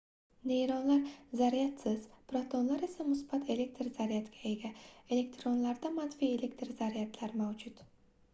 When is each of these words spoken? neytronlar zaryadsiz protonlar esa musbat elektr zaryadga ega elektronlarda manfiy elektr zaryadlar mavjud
neytronlar 0.51 1.01
zaryadsiz 1.41 2.07
protonlar 2.31 2.85
esa 2.87 3.07
musbat 3.09 3.51
elektr 3.57 3.91
zaryadga 3.99 4.41
ega 4.53 4.73
elektronlarda 5.19 5.93
manfiy 6.01 6.33
elektr 6.41 6.75
zaryadlar 6.83 7.37
mavjud 7.45 7.87